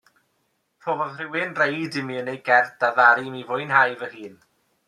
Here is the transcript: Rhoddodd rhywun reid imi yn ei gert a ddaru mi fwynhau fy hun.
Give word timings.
Rhoddodd 0.85 1.19
rhywun 1.19 1.53
reid 1.59 1.99
imi 2.01 2.17
yn 2.21 2.31
ei 2.33 2.41
gert 2.49 2.87
a 2.87 2.91
ddaru 2.97 3.27
mi 3.37 3.47
fwynhau 3.51 3.97
fy 4.01 4.13
hun. 4.19 4.35